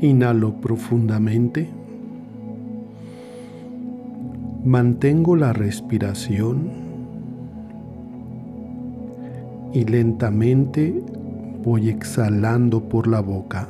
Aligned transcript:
Inhalo 0.00 0.60
profundamente. 0.60 1.68
Mantengo 4.64 5.34
la 5.34 5.52
respiración 5.52 6.70
y 9.72 9.84
lentamente 9.84 11.02
voy 11.64 11.88
exhalando 11.88 12.88
por 12.88 13.08
la 13.08 13.20
boca. 13.20 13.66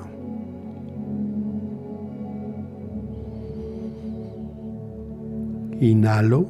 Inhalo, 5.81 6.45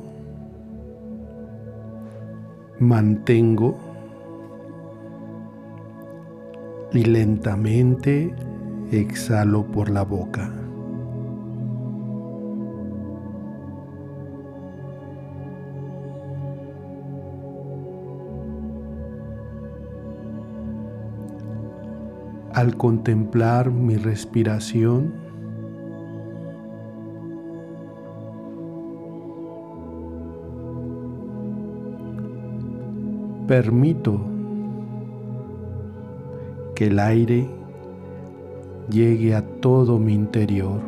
mantengo 2.81 3.77
y 6.93 7.05
lentamente 7.05 8.35
exhalo 8.91 9.65
por 9.67 9.91
la 9.91 10.03
boca. 10.03 10.51
Al 22.55 22.77
contemplar 22.77 23.71
mi 23.71 23.97
respiración, 23.97 25.13
permito 33.47 34.21
que 36.75 36.89
el 36.89 36.99
aire 36.99 37.58
llegue 38.91 39.35
a 39.35 39.43
todo 39.43 39.99
mi 39.99 40.15
interior, 40.15 40.81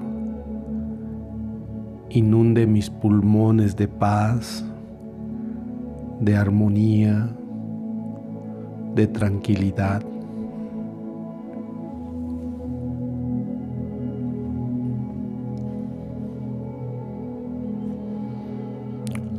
inunde 2.09 2.67
mis 2.67 2.89
pulmones 2.89 3.77
de 3.77 3.89
paz, 3.89 4.65
de 6.21 6.37
armonía, 6.37 7.31
de 8.95 9.06
tranquilidad. 9.06 10.03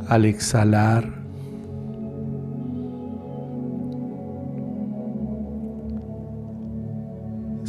Al 0.08 0.24
exhalar, 0.24 1.21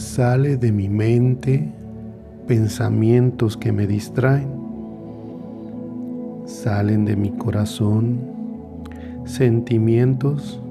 sale 0.04 0.58
de 0.58 0.72
mi 0.72 0.90
mente 0.90 1.72
pensamientos 2.46 3.56
que 3.56 3.72
me 3.72 3.88
distraen, 3.88 4.50
salen 6.46 7.06
de 7.06 7.16
mi 7.16 7.31
corazón 7.31 8.19
sentimientos 9.24 10.62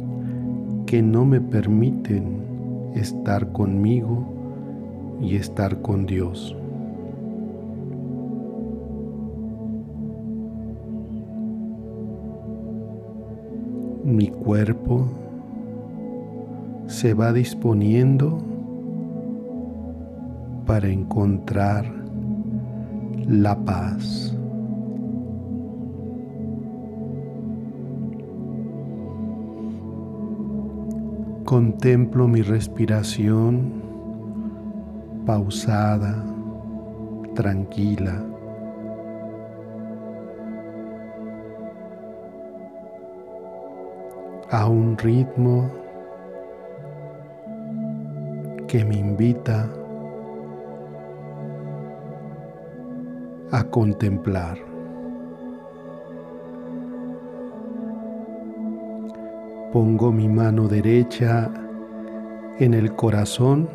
que 0.86 1.02
no 1.02 1.24
me 1.24 1.40
permiten 1.40 2.92
estar 2.94 3.50
conmigo 3.52 4.28
y 5.20 5.36
estar 5.36 5.80
con 5.80 6.06
Dios. 6.06 6.54
mi 14.04 14.26
cuerpo 14.26 15.06
se 16.86 17.14
va 17.14 17.32
disponiendo 17.32 18.51
para 20.66 20.88
encontrar 20.88 21.84
la 23.26 23.56
paz. 23.64 24.36
Contemplo 31.44 32.28
mi 32.28 32.42
respiración 32.42 33.82
pausada, 35.26 36.24
tranquila. 37.34 38.24
a 44.52 44.66
un 44.66 44.98
ritmo 44.98 45.72
que 48.68 48.84
me 48.84 48.96
invita 48.96 49.66
a 53.52 53.64
contemplar. 53.64 54.58
Pongo 59.72 60.10
mi 60.10 60.28
mano 60.28 60.68
derecha 60.68 61.50
en 62.58 62.74
el 62.74 62.94
corazón 62.94 63.68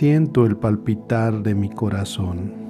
siento 0.00 0.46
el 0.46 0.56
palpitar 0.56 1.42
de 1.42 1.54
mi 1.54 1.68
corazón. 1.68 2.69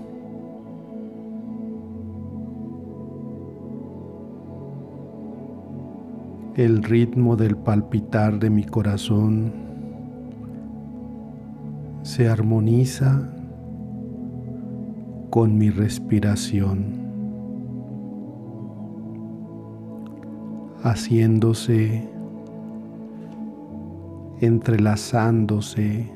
El 6.60 6.82
ritmo 6.82 7.37
del 7.37 7.56
palpitar 7.56 8.38
de 8.38 8.50
mi 8.50 8.65
corazón 8.65 9.50
se 12.03 12.28
armoniza 12.28 13.26
con 15.31 15.56
mi 15.56 15.71
respiración, 15.71 16.84
haciéndose, 20.82 22.06
entrelazándose 24.42 26.12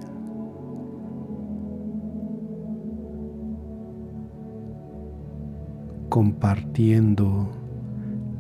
compartiendo 6.11 7.49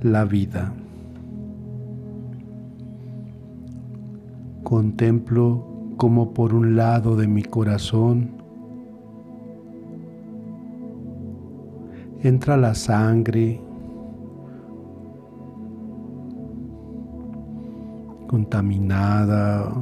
la 0.02 0.26
vida. 0.26 0.74
Contemplo 4.74 5.64
como 5.96 6.34
por 6.34 6.52
un 6.52 6.74
lado 6.74 7.14
de 7.14 7.28
mi 7.28 7.44
corazón 7.44 8.42
entra 12.24 12.56
la 12.56 12.74
sangre 12.74 13.60
contaminada 18.26 19.72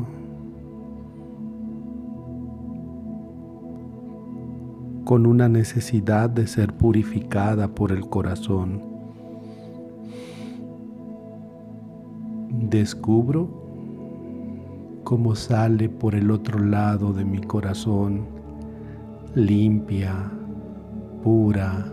con 5.07 5.25
una 5.25 5.49
necesidad 5.49 6.29
de 6.29 6.47
ser 6.47 6.75
purificada 6.75 7.69
por 7.69 7.93
el 7.93 8.07
corazón. 8.11 8.83
Descubro 12.51 13.62
cómo 15.13 15.35
sale 15.35 15.91
por 15.91 16.15
el 16.15 16.31
otro 16.31 16.59
lado 16.59 17.13
de 17.13 17.23
mi 17.23 17.43
corazón, 17.43 18.25
limpia, 19.35 20.15
pura, 21.23 21.85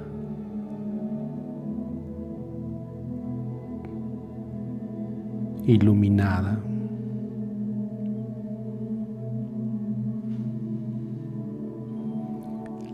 iluminada. 5.65 6.63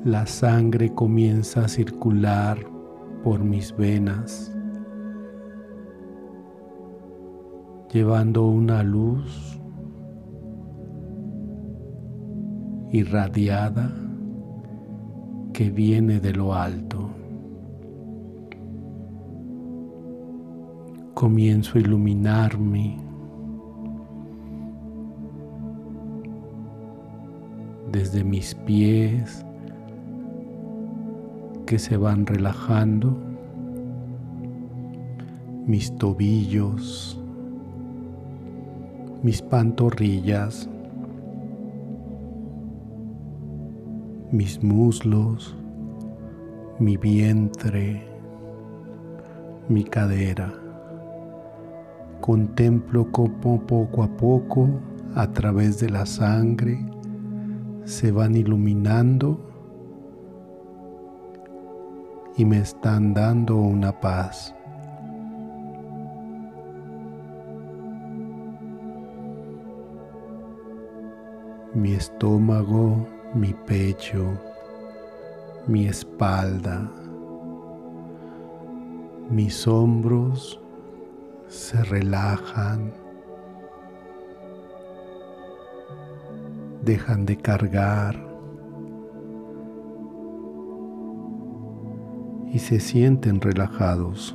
la 0.05 0.25
sangre 0.25 0.91
comienza 0.91 1.65
a 1.65 1.67
circular 1.67 2.57
por 3.23 3.43
mis 3.43 3.75
venas, 3.77 4.51
llevando 7.91 8.47
una 8.47 8.81
luz 8.81 9.55
irradiada 12.95 13.91
que 15.51 15.69
viene 15.69 16.21
de 16.21 16.31
lo 16.31 16.53
alto. 16.53 17.09
Comienzo 21.13 21.77
a 21.77 21.81
iluminarme. 21.81 22.97
Desde 27.91 28.23
mis 28.23 28.55
pies 28.55 29.45
que 31.65 31.77
se 31.79 31.97
van 31.97 32.25
relajando, 32.25 33.17
mis 35.65 35.93
tobillos, 35.97 37.19
mis 39.21 39.41
pantorrillas, 39.41 40.69
mis 44.35 44.61
muslos, 44.61 45.55
mi 46.77 46.97
vientre, 46.97 48.05
mi 49.69 49.85
cadera. 49.85 50.53
Contemplo 52.19 53.09
cómo 53.13 53.65
poco 53.65 54.03
a 54.03 54.09
poco, 54.09 54.67
a 55.15 55.31
través 55.31 55.79
de 55.79 55.89
la 55.89 56.05
sangre, 56.05 56.85
se 57.85 58.11
van 58.11 58.35
iluminando 58.35 59.39
y 62.35 62.43
me 62.43 62.57
están 62.59 63.13
dando 63.13 63.55
una 63.55 63.97
paz. 64.01 64.53
Mi 71.73 71.93
estómago, 71.93 73.14
mi 73.35 73.53
pecho, 73.53 74.31
mi 75.67 75.87
espalda, 75.87 76.89
mis 79.29 79.67
hombros 79.67 80.57
se 81.49 81.83
relajan, 81.83 82.93
dejan 86.85 87.25
de 87.25 87.35
cargar 87.35 88.15
y 92.53 92.59
se 92.59 92.79
sienten 92.79 93.41
relajados. 93.41 94.33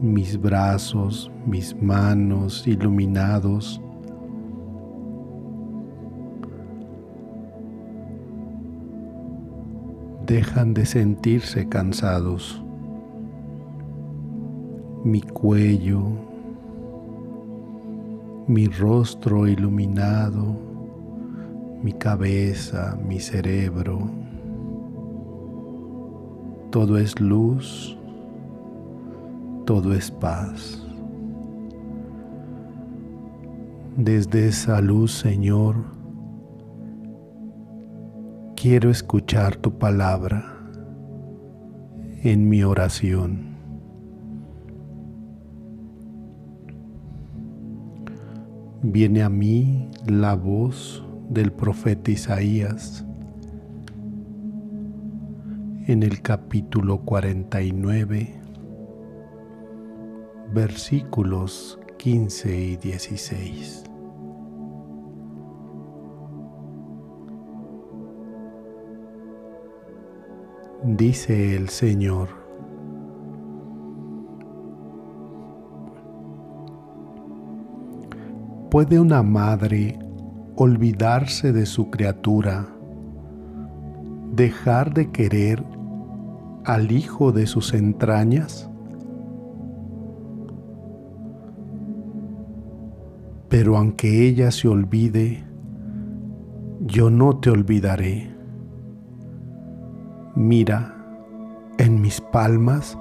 Mis 0.00 0.40
brazos, 0.40 1.32
mis 1.46 1.74
manos 1.82 2.64
iluminados 2.68 3.80
dejan 10.26 10.74
de 10.74 10.86
sentirse 10.86 11.68
cansados. 11.68 12.62
Mi 15.04 15.20
cuello, 15.20 16.02
mi 18.46 18.66
rostro 18.66 19.48
iluminado, 19.48 20.56
mi 21.82 21.92
cabeza, 21.92 22.96
mi 23.04 23.18
cerebro, 23.18 24.08
todo 26.70 26.98
es 26.98 27.20
luz, 27.20 27.98
todo 29.66 29.92
es 29.92 30.10
paz. 30.10 30.86
Desde 33.96 34.48
esa 34.48 34.80
luz, 34.80 35.12
Señor, 35.12 35.76
quiero 38.62 38.90
escuchar 38.90 39.56
tu 39.56 39.76
palabra 39.76 40.56
en 42.22 42.48
mi 42.48 42.62
oración. 42.62 43.56
Viene 48.82 49.24
a 49.24 49.28
mí 49.28 49.90
la 50.06 50.36
voz 50.36 51.04
del 51.28 51.50
profeta 51.50 52.12
Isaías 52.12 53.04
en 55.88 56.04
el 56.04 56.22
capítulo 56.22 57.00
49, 57.00 58.40
versículos 60.54 61.80
15 61.98 62.56
y 62.56 62.76
16. 62.76 63.91
Dice 70.84 71.56
el 71.56 71.68
Señor. 71.68 72.28
¿Puede 78.70 78.98
una 78.98 79.22
madre 79.22 79.98
olvidarse 80.56 81.52
de 81.52 81.66
su 81.66 81.90
criatura, 81.90 82.66
dejar 84.32 84.94
de 84.94 85.10
querer 85.10 85.62
al 86.64 86.90
hijo 86.90 87.32
de 87.32 87.46
sus 87.46 87.74
entrañas? 87.74 88.68
Pero 93.48 93.76
aunque 93.76 94.26
ella 94.26 94.50
se 94.50 94.68
olvide, 94.68 95.44
yo 96.80 97.10
no 97.10 97.38
te 97.38 97.50
olvidaré. 97.50 98.31
Mira, 100.34 100.94
en 101.76 102.00
mis 102.00 102.22
palmas 102.22 102.96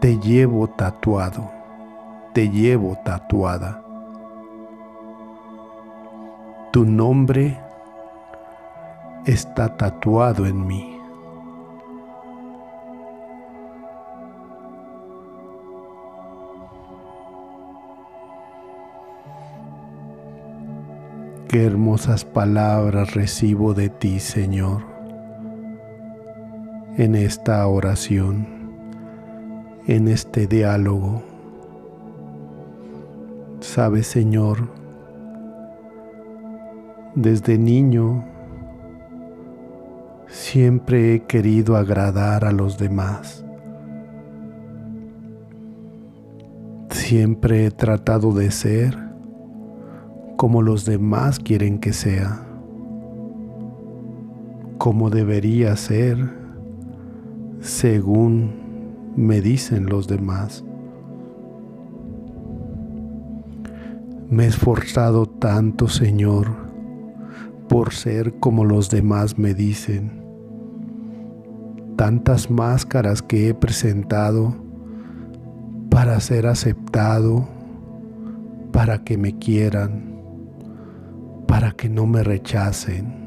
te 0.00 0.18
llevo 0.18 0.66
tatuado, 0.66 1.50
te 2.32 2.48
llevo 2.48 2.96
tatuada. 3.04 3.84
Tu 6.72 6.86
nombre 6.86 7.60
está 9.26 9.76
tatuado 9.76 10.46
en 10.46 10.66
mí. 10.66 10.98
Qué 21.46 21.66
hermosas 21.66 22.24
palabras 22.24 23.12
recibo 23.12 23.74
de 23.74 23.90
ti, 23.90 24.18
Señor 24.18 24.89
en 27.00 27.14
esta 27.14 27.66
oración, 27.66 28.46
en 29.86 30.06
este 30.06 30.46
diálogo. 30.46 31.22
Sabes, 33.60 34.06
Señor, 34.06 34.68
desde 37.14 37.56
niño 37.56 38.22
siempre 40.26 41.14
he 41.14 41.22
querido 41.22 41.78
agradar 41.78 42.44
a 42.44 42.52
los 42.52 42.76
demás. 42.76 43.46
Siempre 46.90 47.64
he 47.64 47.70
tratado 47.70 48.34
de 48.34 48.50
ser 48.50 48.98
como 50.36 50.60
los 50.60 50.84
demás 50.84 51.38
quieren 51.38 51.78
que 51.78 51.94
sea, 51.94 52.42
como 54.76 55.08
debería 55.08 55.74
ser 55.76 56.39
según 57.60 59.12
me 59.16 59.42
dicen 59.42 59.86
los 59.86 60.08
demás. 60.08 60.64
Me 64.30 64.44
he 64.44 64.46
esforzado 64.46 65.26
tanto, 65.26 65.88
Señor, 65.88 66.48
por 67.68 67.92
ser 67.92 68.34
como 68.40 68.64
los 68.64 68.88
demás 68.88 69.38
me 69.38 69.54
dicen. 69.54 70.24
Tantas 71.96 72.50
máscaras 72.50 73.20
que 73.20 73.48
he 73.48 73.54
presentado 73.54 74.54
para 75.90 76.18
ser 76.20 76.46
aceptado, 76.46 77.46
para 78.72 79.04
que 79.04 79.18
me 79.18 79.38
quieran, 79.38 80.22
para 81.46 81.72
que 81.72 81.90
no 81.90 82.06
me 82.06 82.22
rechacen 82.22 83.19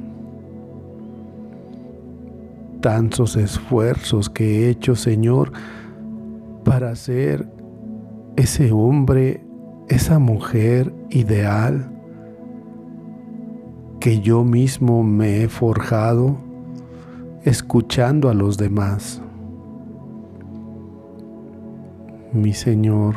tantos 2.83 3.37
esfuerzos 3.37 4.29
que 4.29 4.43
he 4.65 4.69
hecho, 4.69 4.97
Señor, 4.97 5.53
para 6.65 6.93
ser 6.97 7.49
ese 8.35 8.73
hombre, 8.73 9.41
esa 9.87 10.19
mujer 10.19 10.93
ideal 11.09 11.89
que 14.01 14.19
yo 14.19 14.43
mismo 14.43 15.01
me 15.01 15.43
he 15.43 15.47
forjado 15.47 16.35
escuchando 17.45 18.27
a 18.27 18.33
los 18.33 18.57
demás. 18.57 19.21
Mi 22.33 22.51
Señor, 22.51 23.15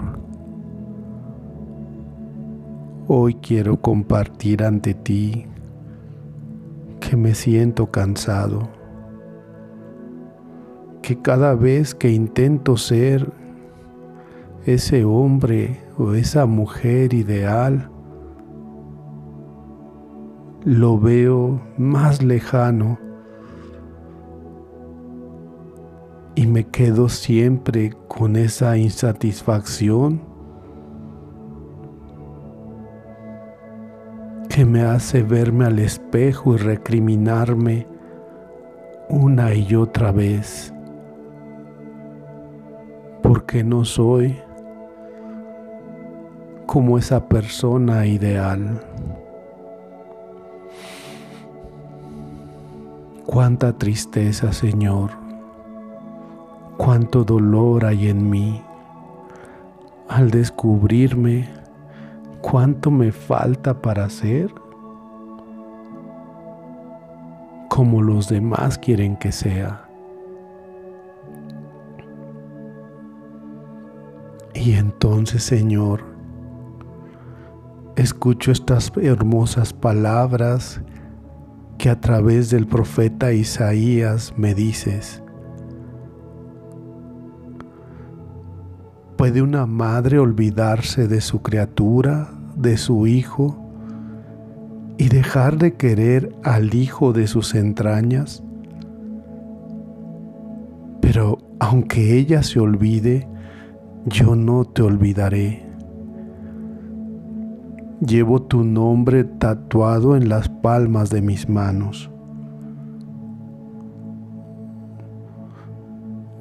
hoy 3.09 3.35
quiero 3.35 3.81
compartir 3.81 4.63
ante 4.63 4.95
ti 4.95 5.47
que 7.01 7.17
me 7.17 7.35
siento 7.35 7.91
cansado 7.91 8.76
que 11.07 11.17
cada 11.17 11.55
vez 11.55 11.95
que 11.95 12.11
intento 12.11 12.77
ser 12.77 13.33
ese 14.65 15.05
hombre 15.05 15.81
o 15.97 16.15
esa 16.15 16.47
mujer 16.47 17.15
ideal, 17.15 17.89
lo 20.65 20.99
veo 20.99 21.61
más 21.79 22.25
lejano 22.25 22.99
y 26.35 26.49
me 26.49 26.65
quedo 26.65 27.09
siempre 27.09 27.93
con 28.09 28.35
esa 28.35 28.77
insatisfacción 28.77 30.21
que 34.49 34.65
me 34.65 34.83
hace 34.83 35.23
verme 35.23 35.67
al 35.67 35.79
espejo 35.79 36.55
y 36.55 36.57
recriminarme 36.57 37.87
una 39.09 39.55
y 39.55 39.77
otra 39.77 40.11
vez 40.11 40.73
porque 43.47 43.63
no 43.63 43.85
soy 43.85 44.37
como 46.67 46.99
esa 46.99 47.29
persona 47.29 48.05
ideal. 48.05 48.81
Cuánta 53.25 53.73
tristeza, 53.73 54.53
Señor. 54.53 55.13
Cuánto 56.77 57.23
dolor 57.23 57.85
hay 57.85 58.09
en 58.09 58.29
mí 58.29 58.65
al 60.09 60.33
descubrirme 60.33 61.49
cuánto 62.41 62.91
me 62.91 63.13
falta 63.13 63.81
para 63.81 64.11
ser 64.11 64.53
como 67.69 68.03
los 68.03 68.29
demás 68.29 68.77
quieren 68.77 69.17
que 69.17 69.31
sea. 69.31 69.86
Y 74.67 74.73
entonces, 74.73 75.45
Señor, 75.45 76.03
escucho 77.95 78.51
estas 78.51 78.91
hermosas 79.01 79.73
palabras 79.73 80.81
que 81.79 81.89
a 81.89 82.01
través 82.01 82.51
del 82.51 82.67
profeta 82.67 83.33
Isaías 83.33 84.35
me 84.37 84.55
dices. 84.55 85.23
¿Puede 89.17 89.41
una 89.41 89.67
madre 89.67 90.19
olvidarse 90.19 91.07
de 91.07 91.21
su 91.21 91.43
criatura, 91.43 92.33
de 92.57 92.77
su 92.77 93.07
hijo, 93.07 93.57
y 94.99 95.09
dejar 95.11 95.59
de 95.59 95.75
querer 95.75 96.35
al 96.43 96.75
hijo 96.75 97.13
de 97.13 97.29
sus 97.29 97.55
entrañas? 97.55 98.43
Pero 101.01 101.39
aunque 101.61 102.19
ella 102.19 102.43
se 102.43 102.59
olvide, 102.59 103.29
yo 104.07 104.37
no 104.37 104.65
te 104.65 104.83
olvidaré. 104.83 105.67
Llevo 108.07 108.41
tu 108.43 108.63
nombre 108.63 109.25
tatuado 109.25 110.17
en 110.17 110.29
las 110.29 110.49
palmas 110.49 111.11
de 111.11 111.23
mis 111.23 111.49
manos. 111.49 112.09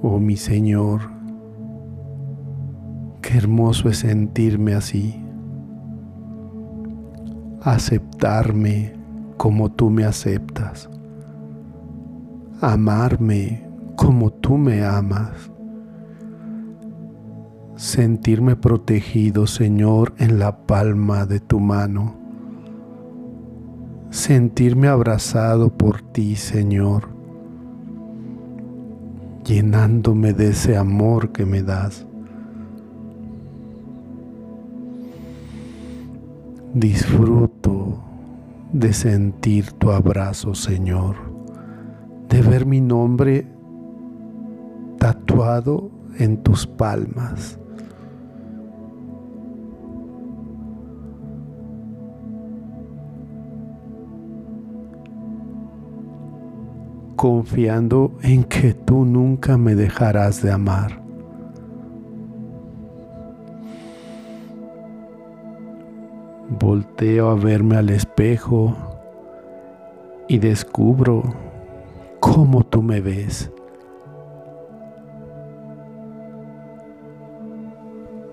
Oh 0.03 0.19
mi 0.19 0.37
Señor, 0.37 1.01
qué 3.23 3.35
hermoso 3.39 3.89
es 3.89 3.97
sentirme 3.97 4.75
así, 4.75 5.19
aceptarme 7.61 8.93
como 9.37 9.71
tú 9.71 9.89
me 9.89 10.05
aceptas, 10.05 10.87
amarme 12.61 13.67
como 13.95 14.31
tú 14.31 14.59
me 14.59 14.85
amas 14.85 15.54
sentirme 17.75 18.55
protegido, 18.55 19.47
Señor, 19.47 20.13
en 20.17 20.39
la 20.39 20.65
palma 20.65 21.25
de 21.25 21.39
tu 21.39 21.59
mano. 21.59 22.15
Sentirme 24.09 24.87
abrazado 24.87 25.69
por 25.69 26.01
ti, 26.01 26.35
Señor, 26.35 27.09
llenándome 29.45 30.33
de 30.33 30.49
ese 30.49 30.77
amor 30.77 31.31
que 31.31 31.45
me 31.45 31.63
das. 31.63 32.05
Disfruto 36.73 37.99
de 38.71 38.93
sentir 38.93 39.71
tu 39.73 39.91
abrazo, 39.91 40.55
Señor, 40.55 41.15
de 42.29 42.41
ver 42.41 42.65
mi 42.65 42.81
nombre 42.81 43.47
tatuado 44.97 45.89
en 46.17 46.37
tus 46.37 46.65
palmas 46.65 47.59
confiando 57.15 58.11
en 58.21 58.43
que 58.43 58.73
tú 58.73 59.05
nunca 59.05 59.57
me 59.57 59.75
dejarás 59.75 60.41
de 60.41 60.51
amar. 60.51 61.01
Volteo 66.49 67.29
a 67.29 67.35
verme 67.35 67.77
al 67.77 67.89
espejo 67.89 68.75
y 70.27 70.37
descubro 70.37 71.23
cómo 72.19 72.63
tú 72.63 72.81
me 72.81 73.01
ves. 73.01 73.51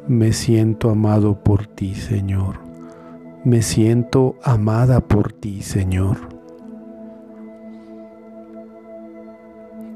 Me 0.08 0.32
siento 0.32 0.90
amado 0.90 1.42
por 1.42 1.66
ti, 1.66 1.94
Señor. 1.94 2.56
Me 3.44 3.62
siento 3.62 4.36
amada 4.42 5.00
por 5.00 5.32
ti, 5.32 5.62
Señor. 5.62 6.31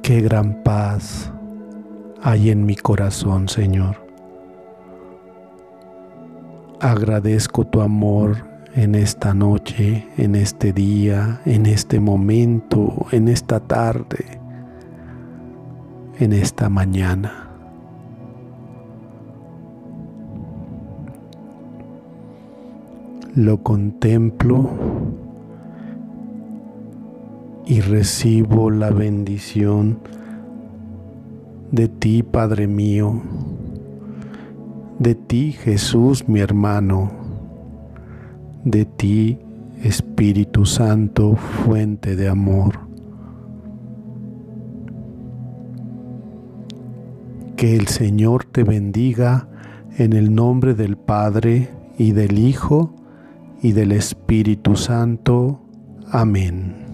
Qué 0.06 0.20
gran 0.20 0.62
paz 0.62 1.32
hay 2.22 2.50
en 2.50 2.64
mi 2.64 2.76
corazón, 2.76 3.48
Señor. 3.48 3.96
Agradezco 6.80 7.66
tu 7.66 7.80
amor 7.80 8.36
en 8.76 8.94
esta 8.94 9.34
noche, 9.34 10.06
en 10.16 10.36
este 10.36 10.72
día, 10.72 11.40
en 11.44 11.66
este 11.66 11.98
momento, 11.98 13.06
en 13.10 13.26
esta 13.26 13.58
tarde, 13.58 14.38
en 16.20 16.32
esta 16.32 16.68
mañana. 16.68 17.50
Lo 23.34 23.60
contemplo 23.60 24.70
y 27.66 27.80
recibo 27.80 28.70
la 28.70 28.90
bendición 28.90 29.98
de 31.72 31.88
ti, 31.88 32.22
Padre 32.22 32.68
mío, 32.68 33.20
de 35.00 35.14
ti, 35.16 35.52
Jesús, 35.52 36.28
mi 36.28 36.40
hermano, 36.40 37.10
de 38.64 38.84
ti, 38.84 39.38
Espíritu 39.82 40.64
Santo, 40.64 41.34
fuente 41.34 42.16
de 42.16 42.28
amor. 42.28 42.80
Que 47.56 47.76
el 47.76 47.88
Señor 47.88 48.44
te 48.44 48.62
bendiga 48.62 49.48
en 49.98 50.12
el 50.12 50.34
nombre 50.34 50.74
del 50.74 50.96
Padre 50.96 51.70
y 51.98 52.12
del 52.12 52.38
Hijo 52.38 52.94
y 53.62 53.72
del 53.72 53.92
Espíritu 53.92 54.76
Santo. 54.76 55.60
Amén. 56.10 56.85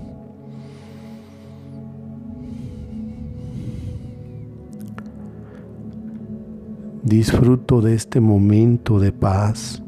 Disfruto 7.03 7.81
de 7.81 7.95
este 7.95 8.21
momento 8.21 9.01
de 9.01 9.11
paz, 9.11 9.83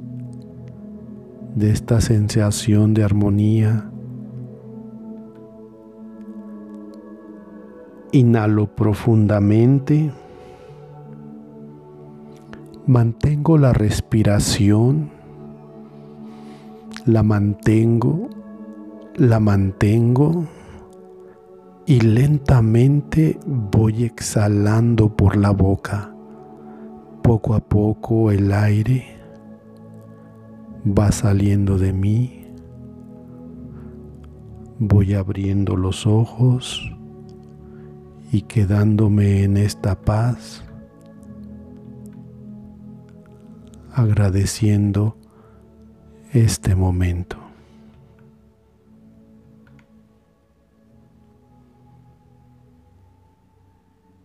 de 1.55 1.71
esta 1.71 2.01
sensación 2.01 2.93
de 2.93 3.05
armonía. 3.05 3.89
Inhalo 8.11 8.67
profundamente. 8.67 10.11
Mantengo 12.89 13.59
la 13.59 13.73
respiración. 13.73 15.11
La 17.07 17.23
mantengo. 17.23 18.29
La 19.15 19.39
mantengo. 19.39 20.47
Y 21.87 22.01
lentamente 22.01 23.39
voy 23.47 24.03
exhalando 24.03 25.15
por 25.15 25.37
la 25.37 25.51
boca. 25.51 26.14
Poco 27.25 27.55
a 27.55 27.61
poco 27.61 28.31
el 28.31 28.53
aire 28.53 29.17
va 30.87 31.11
saliendo 31.11 31.79
de 31.79 31.95
mí. 31.95 32.47
Voy 34.79 35.15
abriendo 35.15 35.75
los 35.75 36.07
ojos 36.07 36.93
y 38.31 38.43
quedándome 38.43 39.43
en 39.43 39.57
esta 39.57 39.99
paz, 39.99 40.65
agradeciendo 43.95 45.17
este 46.35 46.75
momento. 46.75 47.44